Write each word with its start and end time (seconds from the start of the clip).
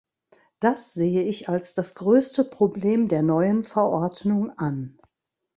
Das 0.59 0.95
sehe 0.95 1.21
ich 1.21 1.47
als 1.47 1.75
das 1.75 1.93
größte 1.93 2.43
Problem 2.43 3.07
der 3.07 3.21
neuen 3.21 3.63
Verordnung 3.63 4.49
an. 4.57 4.97